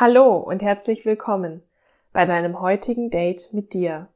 Hallo 0.00 0.38
und 0.38 0.62
herzlich 0.62 1.04
willkommen 1.04 1.62
bei 2.14 2.24
deinem 2.24 2.62
heutigen 2.62 3.10
Date 3.10 3.50
mit 3.52 3.74
dir. 3.74 4.08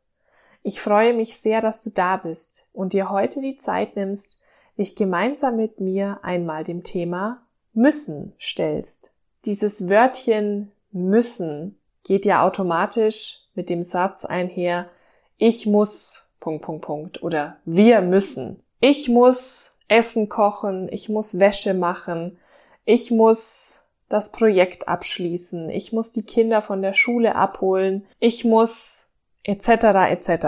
Ich 0.62 0.80
freue 0.80 1.12
mich 1.12 1.36
sehr, 1.36 1.60
dass 1.60 1.82
du 1.82 1.90
da 1.90 2.16
bist 2.16 2.70
und 2.72 2.94
dir 2.94 3.10
heute 3.10 3.42
die 3.42 3.58
Zeit 3.58 3.94
nimmst, 3.94 4.42
dich 4.78 4.96
gemeinsam 4.96 5.56
mit 5.56 5.80
mir 5.80 6.20
einmal 6.22 6.64
dem 6.64 6.84
Thema 6.84 7.42
müssen 7.74 8.32
stellst. 8.40 9.10
Dieses 9.44 9.90
Wörtchen 9.90 10.72
müssen 10.90 11.78
geht 12.02 12.24
ja 12.24 12.46
automatisch 12.46 13.42
mit 13.54 13.68
dem 13.68 13.82
Satz 13.82 14.24
einher, 14.24 14.88
ich 15.36 15.66
muss, 15.66 16.30
Punkt, 16.40 16.64
Punkt, 16.64 16.86
Punkt, 16.86 17.22
oder 17.22 17.58
wir 17.66 18.00
müssen. 18.00 18.62
Ich 18.80 19.10
muss 19.10 19.76
Essen 19.88 20.30
kochen, 20.30 20.88
ich 20.90 21.10
muss 21.10 21.38
Wäsche 21.38 21.74
machen, 21.74 22.38
ich 22.86 23.10
muss 23.10 23.83
das 24.08 24.32
Projekt 24.32 24.88
abschließen, 24.88 25.70
ich 25.70 25.92
muss 25.92 26.12
die 26.12 26.24
Kinder 26.24 26.62
von 26.62 26.82
der 26.82 26.92
Schule 26.92 27.34
abholen, 27.34 28.06
ich 28.20 28.44
muss 28.44 29.10
etc. 29.42 29.68
etc. 30.08 30.46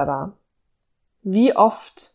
Wie 1.22 1.56
oft 1.56 2.14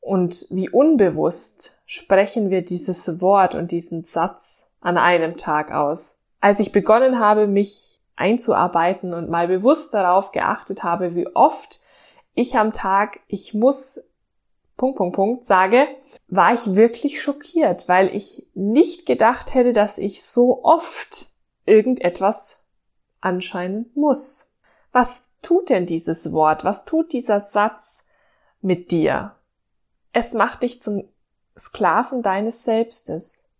und 0.00 0.46
wie 0.50 0.68
unbewusst 0.70 1.80
sprechen 1.86 2.50
wir 2.50 2.62
dieses 2.62 3.20
Wort 3.20 3.54
und 3.54 3.70
diesen 3.70 4.02
Satz 4.02 4.70
an 4.80 4.96
einem 4.98 5.36
Tag 5.36 5.72
aus. 5.72 6.22
Als 6.40 6.60
ich 6.60 6.72
begonnen 6.72 7.20
habe, 7.20 7.46
mich 7.46 8.00
einzuarbeiten 8.16 9.14
und 9.14 9.30
mal 9.30 9.48
bewusst 9.48 9.94
darauf 9.94 10.32
geachtet 10.32 10.82
habe, 10.82 11.14
wie 11.14 11.26
oft 11.34 11.80
ich 12.34 12.56
am 12.56 12.72
Tag, 12.72 13.20
ich 13.28 13.54
muss 13.54 14.00
Punkt, 14.80 14.96
Punkt, 14.96 15.14
Punkt 15.14 15.44
sage, 15.44 15.86
war 16.28 16.54
ich 16.54 16.74
wirklich 16.74 17.20
schockiert, 17.20 17.86
weil 17.86 18.08
ich 18.16 18.46
nicht 18.54 19.04
gedacht 19.04 19.52
hätte, 19.52 19.74
dass 19.74 19.98
ich 19.98 20.24
so 20.24 20.64
oft 20.64 21.26
irgendetwas 21.66 22.64
anscheinend 23.20 23.94
muss. 23.94 24.50
Was 24.90 25.24
tut 25.42 25.68
denn 25.68 25.84
dieses 25.84 26.32
Wort? 26.32 26.64
Was 26.64 26.86
tut 26.86 27.12
dieser 27.12 27.40
Satz 27.40 28.06
mit 28.62 28.90
dir? 28.90 29.34
Es 30.14 30.32
macht 30.32 30.62
dich 30.62 30.80
zum 30.80 31.04
Sklaven 31.58 32.22
deines 32.22 32.64
Selbstes, 32.64 33.50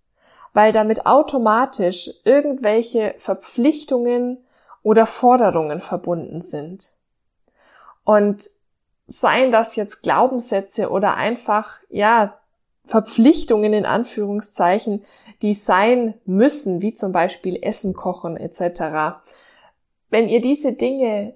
weil 0.54 0.72
damit 0.72 1.04
automatisch 1.04 2.10
irgendwelche 2.24 3.14
Verpflichtungen 3.18 4.38
oder 4.82 5.04
Forderungen 5.04 5.80
verbunden 5.80 6.40
sind. 6.40 6.96
Und 8.04 8.48
seien 9.10 9.50
das 9.50 9.74
jetzt 9.74 10.02
Glaubenssätze 10.02 10.88
oder 10.88 11.16
einfach, 11.16 11.78
ja, 11.88 12.38
Verpflichtungen 12.84 13.72
in 13.72 13.84
Anführungszeichen, 13.84 15.04
die 15.42 15.54
sein 15.54 16.14
müssen, 16.24 16.80
wie 16.80 16.94
zum 16.94 17.12
Beispiel 17.12 17.58
Essen 17.60 17.92
kochen 17.92 18.36
etc. 18.36 19.20
Wenn 20.08 20.28
ihr 20.28 20.40
diese 20.40 20.72
Dinge 20.72 21.34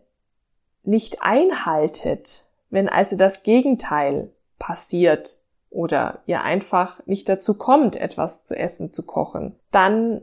nicht 0.84 1.22
einhaltet, 1.22 2.44
wenn 2.70 2.88
also 2.88 3.16
das 3.16 3.42
Gegenteil 3.42 4.30
passiert 4.58 5.44
oder 5.70 6.22
ihr 6.26 6.42
einfach 6.42 7.04
nicht 7.06 7.28
dazu 7.28 7.54
kommt, 7.54 7.96
etwas 7.96 8.44
zu 8.44 8.56
essen 8.56 8.90
zu 8.90 9.04
kochen, 9.04 9.56
dann 9.70 10.22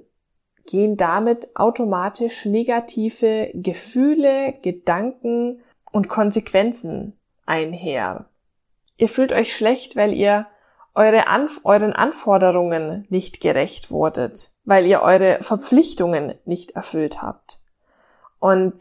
gehen 0.65 0.95
damit 0.95 1.55
automatisch 1.55 2.45
negative 2.45 3.51
Gefühle, 3.53 4.53
Gedanken 4.61 5.61
und 5.91 6.07
Konsequenzen 6.07 7.17
einher. 7.51 8.25
Ihr 8.95 9.09
fühlt 9.09 9.33
euch 9.33 9.53
schlecht, 9.53 9.97
weil 9.97 10.13
ihr 10.13 10.47
eure 10.95 11.27
Anf 11.27 11.59
euren 11.65 11.93
Anforderungen 11.93 13.05
nicht 13.09 13.41
gerecht 13.41 13.91
wurdet, 13.91 14.51
weil 14.63 14.85
ihr 14.85 15.01
eure 15.01 15.39
Verpflichtungen 15.41 16.35
nicht 16.45 16.71
erfüllt 16.71 17.21
habt. 17.21 17.59
Und 18.39 18.75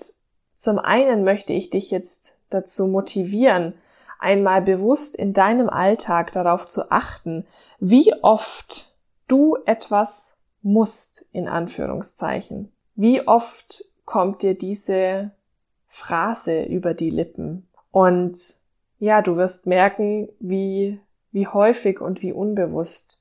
zum 0.54 0.78
einen 0.78 1.24
möchte 1.24 1.52
ich 1.52 1.70
dich 1.70 1.90
jetzt 1.90 2.36
dazu 2.48 2.86
motivieren, 2.86 3.74
einmal 4.20 4.62
bewusst 4.62 5.16
in 5.16 5.32
deinem 5.32 5.68
Alltag 5.68 6.30
darauf 6.32 6.66
zu 6.66 6.92
achten, 6.92 7.46
wie 7.78 8.12
oft 8.22 8.94
du 9.26 9.56
etwas 9.66 10.36
musst, 10.62 11.26
in 11.32 11.48
Anführungszeichen. 11.48 12.72
Wie 12.94 13.26
oft 13.26 13.84
kommt 14.04 14.42
dir 14.42 14.54
diese 14.54 15.32
Phrase 15.86 16.62
über 16.62 16.94
die 16.94 17.10
Lippen? 17.10 17.66
Und 17.90 18.59
ja, 19.00 19.22
du 19.22 19.36
wirst 19.36 19.66
merken, 19.66 20.28
wie, 20.38 21.00
wie 21.32 21.48
häufig 21.48 22.00
und 22.00 22.22
wie 22.22 22.32
unbewusst 22.32 23.20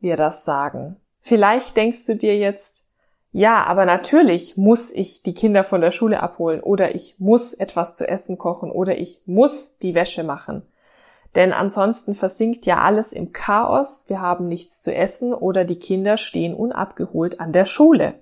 wir 0.00 0.16
das 0.16 0.44
sagen. 0.44 0.96
Vielleicht 1.20 1.76
denkst 1.76 2.06
du 2.06 2.16
dir 2.16 2.36
jetzt, 2.36 2.86
ja, 3.30 3.62
aber 3.64 3.84
natürlich 3.84 4.56
muss 4.56 4.90
ich 4.90 5.22
die 5.22 5.34
Kinder 5.34 5.62
von 5.62 5.82
der 5.82 5.90
Schule 5.92 6.20
abholen 6.22 6.60
oder 6.60 6.94
ich 6.94 7.16
muss 7.18 7.52
etwas 7.52 7.94
zu 7.94 8.08
essen 8.08 8.38
kochen 8.38 8.72
oder 8.72 8.98
ich 8.98 9.22
muss 9.26 9.76
die 9.78 9.94
Wäsche 9.94 10.24
machen. 10.24 10.62
Denn 11.36 11.52
ansonsten 11.52 12.14
versinkt 12.14 12.64
ja 12.66 12.78
alles 12.80 13.12
im 13.12 13.32
Chaos, 13.32 14.06
wir 14.08 14.20
haben 14.20 14.48
nichts 14.48 14.80
zu 14.80 14.92
essen 14.92 15.32
oder 15.34 15.64
die 15.64 15.78
Kinder 15.78 16.16
stehen 16.16 16.54
unabgeholt 16.54 17.38
an 17.38 17.52
der 17.52 17.66
Schule. 17.66 18.14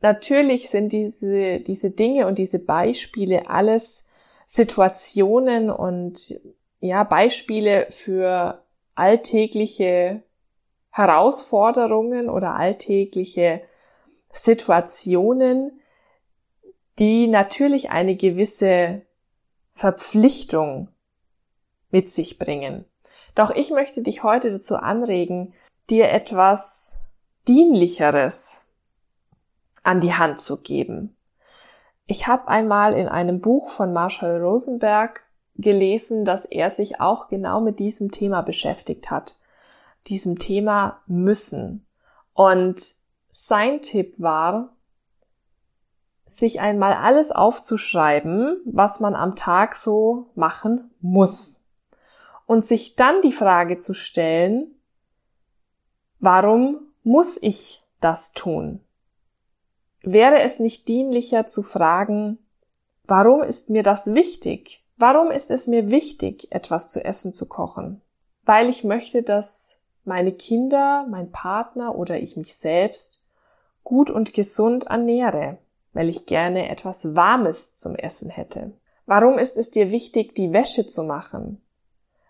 Natürlich 0.00 0.70
sind 0.70 0.92
diese, 0.92 1.58
diese 1.58 1.90
Dinge 1.90 2.26
und 2.28 2.38
diese 2.38 2.60
Beispiele 2.60 3.50
alles 3.50 4.06
Situationen 4.52 5.70
und 5.70 6.40
ja, 6.80 7.04
Beispiele 7.04 7.86
für 7.90 8.64
alltägliche 8.96 10.24
Herausforderungen 10.90 12.28
oder 12.28 12.56
alltägliche 12.56 13.62
Situationen, 14.32 15.80
die 16.98 17.28
natürlich 17.28 17.90
eine 17.90 18.16
gewisse 18.16 19.02
Verpflichtung 19.72 20.88
mit 21.92 22.08
sich 22.08 22.36
bringen. 22.36 22.84
Doch 23.36 23.52
ich 23.52 23.70
möchte 23.70 24.02
dich 24.02 24.24
heute 24.24 24.50
dazu 24.50 24.74
anregen, 24.74 25.54
dir 25.90 26.10
etwas 26.10 26.98
Dienlicheres 27.46 28.62
an 29.84 30.00
die 30.00 30.14
Hand 30.14 30.40
zu 30.40 30.60
geben. 30.60 31.16
Ich 32.10 32.26
habe 32.26 32.48
einmal 32.48 32.94
in 32.94 33.06
einem 33.06 33.40
Buch 33.40 33.70
von 33.70 33.92
Marshall 33.92 34.42
Rosenberg 34.42 35.22
gelesen, 35.54 36.24
dass 36.24 36.44
er 36.44 36.72
sich 36.72 37.00
auch 37.00 37.28
genau 37.28 37.60
mit 37.60 37.78
diesem 37.78 38.10
Thema 38.10 38.40
beschäftigt 38.40 39.12
hat. 39.12 39.38
Diesem 40.08 40.36
Thema 40.40 41.02
müssen. 41.06 41.86
Und 42.34 42.82
sein 43.30 43.80
Tipp 43.80 44.14
war, 44.18 44.74
sich 46.26 46.60
einmal 46.60 46.94
alles 46.94 47.30
aufzuschreiben, 47.30 48.60
was 48.64 48.98
man 48.98 49.14
am 49.14 49.36
Tag 49.36 49.76
so 49.76 50.32
machen 50.34 50.90
muss. 51.00 51.64
Und 52.44 52.64
sich 52.64 52.96
dann 52.96 53.22
die 53.22 53.30
Frage 53.30 53.78
zu 53.78 53.94
stellen, 53.94 54.74
warum 56.18 56.88
muss 57.04 57.38
ich 57.40 57.84
das 58.00 58.32
tun? 58.32 58.80
Wäre 60.02 60.40
es 60.40 60.58
nicht 60.60 60.88
dienlicher 60.88 61.46
zu 61.46 61.62
fragen, 61.62 62.38
warum 63.04 63.42
ist 63.42 63.70
mir 63.70 63.82
das 63.82 64.14
wichtig? 64.14 64.84
Warum 64.96 65.30
ist 65.30 65.50
es 65.50 65.66
mir 65.66 65.90
wichtig, 65.90 66.52
etwas 66.52 66.88
zu 66.88 67.04
essen 67.04 67.32
zu 67.32 67.46
kochen? 67.46 68.00
Weil 68.44 68.68
ich 68.68 68.84
möchte, 68.84 69.22
dass 69.22 69.82
meine 70.04 70.32
Kinder, 70.32 71.06
mein 71.08 71.30
Partner 71.30 71.94
oder 71.94 72.18
ich 72.18 72.36
mich 72.36 72.54
selbst 72.54 73.22
gut 73.84 74.10
und 74.10 74.34
gesund 74.34 74.84
ernähre, 74.84 75.58
weil 75.92 76.08
ich 76.08 76.26
gerne 76.26 76.68
etwas 76.68 77.14
Warmes 77.14 77.74
zum 77.76 77.94
Essen 77.94 78.30
hätte. 78.30 78.72
Warum 79.06 79.38
ist 79.38 79.56
es 79.56 79.70
dir 79.70 79.90
wichtig, 79.90 80.34
die 80.34 80.52
Wäsche 80.52 80.86
zu 80.86 81.02
machen? 81.02 81.60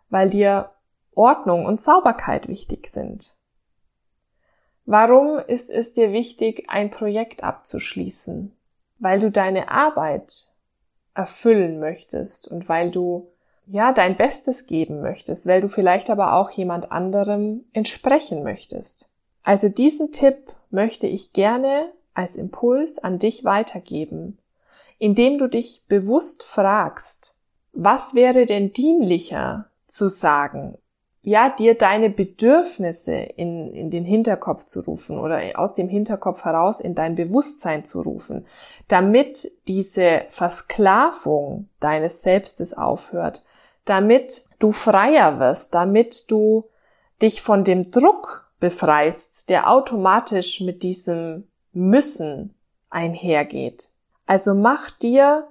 Weil 0.09 0.31
dir 0.31 0.71
Ordnung 1.15 1.67
und 1.67 1.81
Sauberkeit 1.81 2.49
wichtig 2.49 2.87
sind. 2.87 3.35
Warum 4.91 5.39
ist 5.39 5.71
es 5.71 5.93
dir 5.93 6.11
wichtig, 6.11 6.65
ein 6.67 6.91
Projekt 6.91 7.45
abzuschließen? 7.45 8.51
Weil 8.99 9.21
du 9.21 9.31
deine 9.31 9.71
Arbeit 9.71 10.49
erfüllen 11.15 11.79
möchtest 11.79 12.49
und 12.49 12.69
weil 12.69 12.91
du 12.91 13.31
ja 13.67 13.93
dein 13.93 14.17
Bestes 14.17 14.67
geben 14.67 15.01
möchtest, 15.01 15.47
weil 15.47 15.61
du 15.61 15.69
vielleicht 15.69 16.11
aber 16.11 16.33
auch 16.33 16.51
jemand 16.51 16.91
anderem 16.91 17.67
entsprechen 17.73 18.43
möchtest. 18.43 19.09
Also 19.45 19.69
diesen 19.69 20.11
Tipp 20.11 20.53
möchte 20.71 21.07
ich 21.07 21.33
gerne 21.33 21.93
als 22.13 22.35
Impuls 22.35 22.99
an 22.99 23.21
dich 23.21 23.45
weitergeben, 23.45 24.39
indem 24.99 25.39
du 25.39 25.49
dich 25.49 25.85
bewusst 25.87 26.43
fragst, 26.43 27.37
was 27.73 28.15
wäre 28.15 28.45
denn 28.45 28.73
dienlicher 28.73 29.71
zu 29.87 30.09
sagen 30.09 30.79
ja, 31.23 31.51
dir 31.51 31.77
deine 31.77 32.09
Bedürfnisse 32.09 33.13
in, 33.15 33.75
in 33.75 33.91
den 33.91 34.05
Hinterkopf 34.05 34.65
zu 34.65 34.81
rufen 34.81 35.19
oder 35.19 35.41
aus 35.55 35.75
dem 35.75 35.89
Hinterkopf 35.89 36.45
heraus 36.45 36.81
in 36.81 36.95
dein 36.95 37.15
Bewusstsein 37.15 37.85
zu 37.85 38.01
rufen, 38.01 38.47
damit 38.89 39.53
diese 39.69 40.23
Versklavung 40.31 41.69
deines 41.79 42.23
Selbstes 42.23 42.73
aufhört, 42.73 43.45
damit 43.85 44.45
du 44.59 44.73
freier 44.73 45.39
wirst, 45.39 45.75
damit 45.75 46.31
du 46.31 46.65
dich 47.21 47.43
von 47.43 47.65
dem 47.65 47.91
Druck 47.91 48.51
befreist, 48.59 49.51
der 49.51 49.71
automatisch 49.71 50.61
mit 50.61 50.83
diesem 50.83 51.49
Müssen 51.73 52.55
einhergeht. 52.89 53.91
Also 54.27 54.55
mach 54.55 54.91
dir 54.91 55.49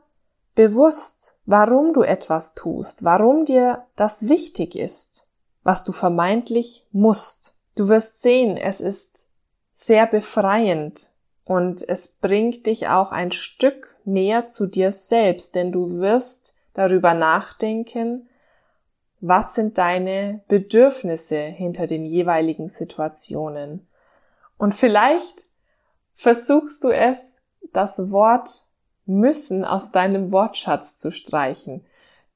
bewusst, 0.56 1.38
warum 1.46 1.94
du 1.94 2.02
etwas 2.02 2.56
tust, 2.56 3.04
warum 3.04 3.46
dir 3.46 3.86
das 3.96 4.28
wichtig 4.28 4.76
ist, 4.76 5.29
was 5.70 5.84
du 5.84 5.92
vermeintlich 5.92 6.84
musst. 6.92 7.56
Du 7.76 7.90
wirst 7.90 8.24
sehen, 8.24 8.58
es 8.58 8.82
ist 8.82 9.32
sehr 9.72 10.08
befreiend 10.08 11.12
und 11.46 11.88
es 11.88 12.08
bringt 12.08 12.66
dich 12.66 12.88
auch 12.88 13.12
ein 13.12 13.32
Stück 13.32 13.96
näher 14.04 14.48
zu 14.48 14.66
dir 14.66 14.92
selbst, 14.92 15.54
denn 15.54 15.72
du 15.72 16.00
wirst 16.00 16.58
darüber 16.74 17.14
nachdenken, 17.14 18.28
was 19.22 19.54
sind 19.54 19.78
deine 19.78 20.42
Bedürfnisse 20.48 21.38
hinter 21.38 21.86
den 21.86 22.04
jeweiligen 22.04 22.68
Situationen. 22.68 23.88
Und 24.58 24.74
vielleicht 24.74 25.44
versuchst 26.16 26.84
du 26.84 26.90
es, 26.90 27.44
das 27.74 28.10
Wort 28.10 28.66
müssen 29.06 29.64
aus 29.64 29.92
deinem 29.92 30.32
Wortschatz 30.32 30.98
zu 30.98 31.12
streichen. 31.12 31.86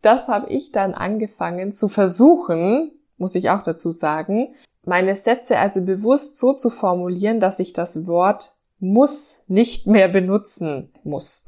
Das 0.03 0.27
habe 0.27 0.51
ich 0.51 0.71
dann 0.71 0.93
angefangen 0.93 1.73
zu 1.73 1.87
versuchen, 1.87 2.91
muss 3.17 3.35
ich 3.35 3.49
auch 3.49 3.61
dazu 3.61 3.91
sagen, 3.91 4.55
meine 4.85 5.15
Sätze 5.15 5.57
also 5.57 5.81
bewusst 5.81 6.37
so 6.37 6.53
zu 6.53 6.69
formulieren, 6.69 7.39
dass 7.39 7.59
ich 7.59 7.73
das 7.73 8.05
Wort 8.05 8.55
muss 8.79 9.39
nicht 9.47 9.87
mehr 9.87 10.09
benutzen 10.09 10.91
muss. 11.03 11.45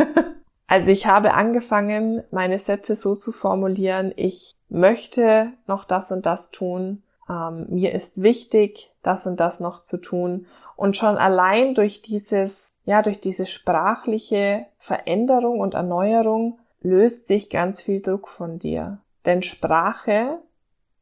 also 0.66 0.90
ich 0.90 1.06
habe 1.06 1.34
angefangen, 1.34 2.22
meine 2.30 2.58
Sätze 2.58 2.94
so 2.94 3.14
zu 3.14 3.30
formulieren, 3.30 4.12
ich 4.16 4.52
möchte 4.70 5.52
noch 5.66 5.84
das 5.84 6.10
und 6.12 6.24
das 6.24 6.50
tun, 6.50 7.02
ähm, 7.28 7.66
mir 7.68 7.92
ist 7.92 8.22
wichtig, 8.22 8.90
das 9.02 9.26
und 9.26 9.38
das 9.38 9.60
noch 9.60 9.82
zu 9.82 9.98
tun. 9.98 10.46
Und 10.76 10.96
schon 10.96 11.18
allein 11.18 11.74
durch 11.74 12.00
dieses 12.00 12.72
ja, 12.84 13.02
durch 13.02 13.20
diese 13.20 13.46
sprachliche 13.46 14.66
Veränderung 14.78 15.60
und 15.60 15.74
Erneuerung 15.74 16.58
löst 16.80 17.26
sich 17.26 17.48
ganz 17.50 17.80
viel 17.80 18.00
Druck 18.00 18.28
von 18.28 18.58
dir. 18.58 18.98
Denn 19.24 19.42
Sprache 19.42 20.38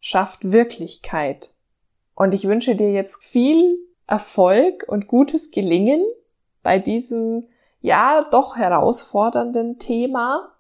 schafft 0.00 0.50
Wirklichkeit. 0.52 1.52
Und 2.14 2.35
ich 2.35 2.49
wünsche 2.49 2.76
dir 2.76 2.91
jetzt 2.91 3.23
viel 3.23 3.79
Erfolg 4.06 4.85
und 4.88 5.06
gutes 5.06 5.50
Gelingen 5.50 6.05
bei 6.62 6.79
diesem, 6.79 7.47
ja, 7.81 8.25
doch 8.31 8.56
herausfordernden 8.56 9.79
Thema. 9.79 10.52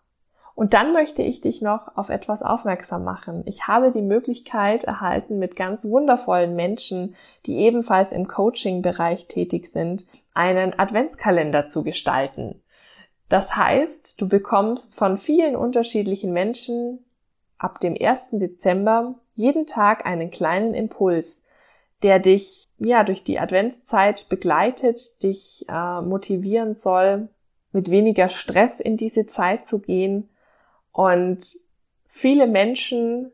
Und 0.54 0.74
dann 0.74 0.92
möchte 0.92 1.22
ich 1.22 1.40
dich 1.40 1.62
noch 1.62 1.96
auf 1.96 2.10
etwas 2.10 2.42
aufmerksam 2.42 3.02
machen. 3.02 3.42
Ich 3.46 3.66
habe 3.66 3.90
die 3.90 4.02
Möglichkeit 4.02 4.84
erhalten, 4.84 5.38
mit 5.38 5.56
ganz 5.56 5.84
wundervollen 5.84 6.54
Menschen, 6.54 7.14
die 7.46 7.56
ebenfalls 7.58 8.12
im 8.12 8.28
Coaching-Bereich 8.28 9.26
tätig 9.26 9.66
sind, 9.66 10.06
einen 10.34 10.78
Adventskalender 10.78 11.66
zu 11.66 11.82
gestalten. 11.82 12.62
Das 13.28 13.56
heißt, 13.56 14.20
du 14.20 14.28
bekommst 14.28 14.96
von 14.96 15.16
vielen 15.16 15.56
unterschiedlichen 15.56 16.32
Menschen 16.32 17.04
ab 17.60 17.78
dem 17.78 17.94
1. 17.94 18.30
Dezember 18.32 19.14
jeden 19.34 19.66
Tag 19.66 20.06
einen 20.06 20.30
kleinen 20.30 20.74
Impuls, 20.74 21.44
der 22.02 22.18
dich 22.18 22.68
ja 22.78 23.04
durch 23.04 23.22
die 23.22 23.38
Adventszeit 23.38 24.28
begleitet, 24.30 25.22
dich 25.22 25.66
äh, 25.68 26.00
motivieren 26.00 26.72
soll, 26.72 27.28
mit 27.72 27.90
weniger 27.90 28.30
Stress 28.30 28.80
in 28.80 28.96
diese 28.96 29.26
Zeit 29.26 29.66
zu 29.66 29.80
gehen. 29.80 30.30
Und 30.92 31.54
viele 32.08 32.46
Menschen 32.46 33.30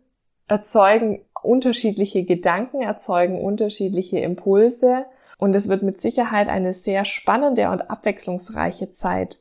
erzeugen 0.49 1.25
unterschiedliche 1.43 2.25
Gedanken, 2.25 2.82
erzeugen 2.82 3.40
unterschiedliche 3.40 4.19
Impulse 4.19 5.06
und 5.38 5.55
es 5.55 5.69
wird 5.69 5.82
mit 5.82 5.99
Sicherheit 5.99 6.49
eine 6.49 6.75
sehr 6.75 7.05
spannende 7.05 7.70
und 7.70 7.90
abwechslungsreiche 7.90 8.90
Zeit. 8.90 9.40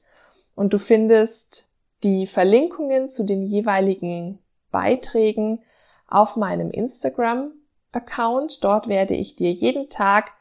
Und 0.56 0.74
du 0.74 0.78
findest 0.78 1.70
die 2.04 2.28
Verlinkungen 2.28 3.10
zu 3.10 3.24
den 3.24 3.42
jeweiligen 3.44 4.40
Beiträgen 4.76 5.64
auf 6.06 6.36
meinem 6.36 6.70
Instagram-Account. 6.70 8.62
Dort 8.62 8.90
werde 8.90 9.14
ich 9.14 9.38
dir 9.38 9.54
jeden 9.54 9.88
Tag 9.90 10.34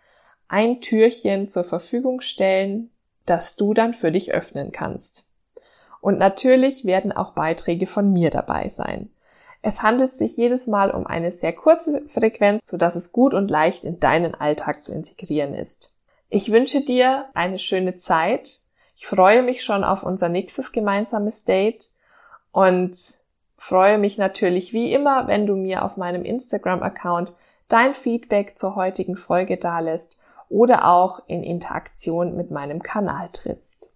ein 0.48 0.81
Türchen 0.81 1.46
zur 1.46 1.62
Verfügung 1.62 2.20
stellen, 2.20 2.90
das 3.26 3.54
du 3.54 3.75
dann 3.75 3.94
für 3.94 4.10
dich 4.10 4.34
öffnen 4.34 4.72
kannst. 4.72 5.25
Und 6.00 6.19
natürlich 6.19 6.84
werden 6.84 7.12
auch 7.12 7.31
Beiträge 7.34 7.86
von 7.86 8.12
mir 8.12 8.31
dabei 8.31 8.69
sein. 8.70 9.08
Es 9.62 9.82
handelt 9.82 10.12
sich 10.12 10.37
jedes 10.37 10.66
Mal 10.66 10.90
um 10.90 11.06
eine 11.06 11.30
sehr 11.30 11.52
kurze 11.52 12.02
Frequenz, 12.08 12.66
sodass 12.69 12.96
es 12.96 13.12
gut 13.12 13.34
und 13.34 13.52
leicht 13.52 13.84
in 13.84 14.00
deinen 14.00 14.34
Alltag 14.34 14.82
zu 14.82 14.92
integrieren 14.92 15.54
ist. 15.54 15.92
Ich 16.28 16.50
wünsche 16.50 16.80
dir 16.80 17.26
eine 17.34 17.60
schöne 17.60 17.98
Zeit. 17.98 18.58
Ich 18.96 19.06
freue 19.06 19.44
mich 19.44 19.62
schon 19.62 19.84
auf 19.84 20.02
unser 20.02 20.28
nächstes 20.28 20.72
gemeinsames 20.72 21.44
Date 21.44 21.88
und 22.50 22.96
freue 23.64 23.96
mich 23.96 24.19
natürlich 24.19 24.75
wie 24.75 24.93
immer, 24.93 25.26
wenn 25.26 25.46
du 25.46 25.56
mir 25.56 25.84
auf 25.84 25.96
meinem 25.96 26.26
Instagram-Account 26.26 27.34
dein 27.69 27.94
Feedback 27.94 28.58
zur 28.58 28.76
heutigen 28.76 29.16
Folge 29.16 29.56
dalässt 29.56 30.19
oder 30.50 30.87
auch 30.87 31.22
in 31.28 31.43
Interaktion 31.43 32.37
mit 32.37 32.50
meinem 32.50 32.82
Kanal 32.82 33.31
trittst. 33.32 33.94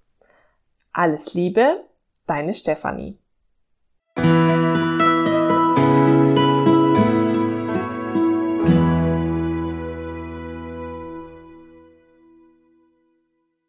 Alles 0.94 1.35
Liebe, 1.35 1.85
deine 2.26 2.55
Stefanie. 2.55 3.19